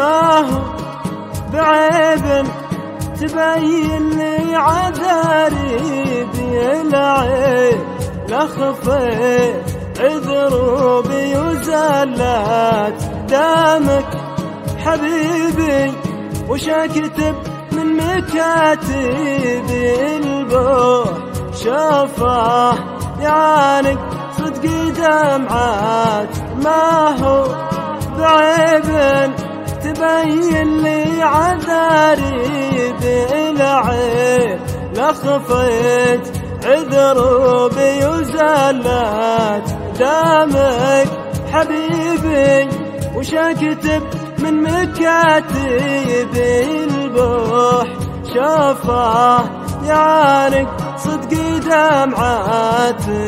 [0.00, 0.60] ما هو
[1.52, 2.46] بعيب
[3.20, 7.80] تبين لي عذاري بالعين
[8.28, 9.54] لخفي
[10.00, 14.06] عذروبي وزلات دامك
[14.84, 15.92] حبيبي
[16.48, 17.34] وش أكتب
[17.72, 19.60] من مكاتبي
[20.16, 21.08] البوح
[21.64, 22.74] شافه
[23.22, 23.98] يعانق
[24.38, 24.64] صدق
[24.96, 27.44] دمعات ما هو
[28.18, 29.30] بعيب
[30.00, 34.58] تبين لي عذاري بالعين
[34.94, 36.24] لخفيت
[36.64, 41.08] عذروبي وزلات دامك
[41.52, 42.68] حبيبي
[43.16, 44.02] وش اكتب
[44.38, 46.26] من مكاتبي
[46.84, 47.88] البوح
[48.34, 49.44] شافه
[49.86, 51.32] يعانق صدق
[51.66, 53.26] دمعاتي.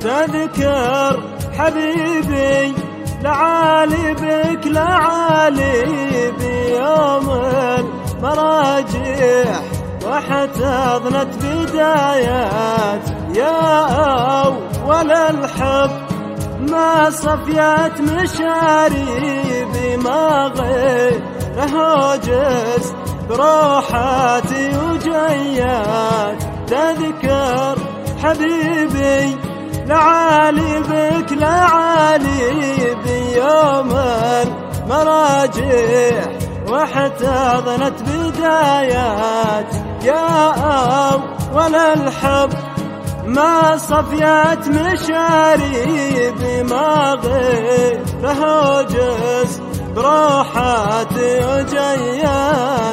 [0.00, 1.22] تذكر
[1.58, 2.74] حبيبي
[3.22, 7.30] لعالي بك لعالي بيوم
[8.22, 9.60] المراجح
[10.06, 13.04] واحتضنت بدايات
[13.34, 13.60] يا
[14.44, 15.90] أول الحب.
[16.70, 22.92] ما صفيت مشاري بما غيره جس
[23.28, 26.42] بروحاتي وجيات.
[26.66, 27.78] تذكر
[28.22, 29.49] حبيبي
[29.90, 33.90] لعالي بك لعالي بيوم
[34.86, 36.22] المراجع
[36.68, 39.74] واحتضنت بدايات
[40.04, 40.50] يا
[41.12, 42.50] أول الحب.
[43.26, 49.60] ما صفيت مشاري بما غيره جس
[49.96, 52.89] بروحاتي وجياتي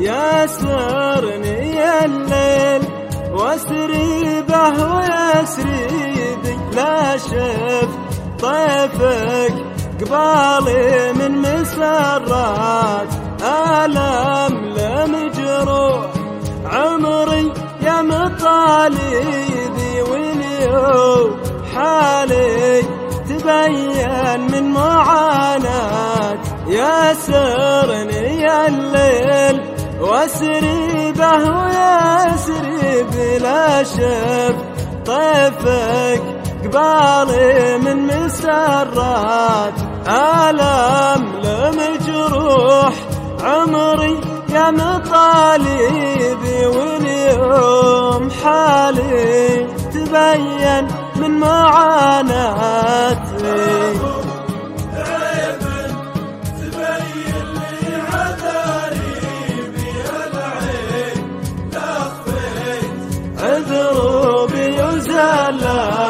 [0.00, 2.82] يسرني الليل
[3.32, 7.88] واسري به ويسري بي لا شفت
[8.40, 9.54] طيفك
[10.00, 13.08] قبالي من مسرات.
[13.42, 16.10] ألم لم جروح
[16.72, 21.30] عمري يا مطالبي واليوم
[21.74, 22.82] حالي
[23.28, 26.38] تبين من معاناة.
[26.66, 28.99] يسرني الليل
[30.20, 34.56] واسري به ويسري بلا شف.
[35.06, 36.22] طيفك
[36.64, 39.74] قبالي من مسرات.
[40.08, 42.94] ألم لمجروح.
[43.44, 44.20] عمري
[44.52, 50.84] يا مطالبي واليوم حالي تبين
[51.16, 52.70] من معاناتي
[63.70, 66.09] دوبي وزلال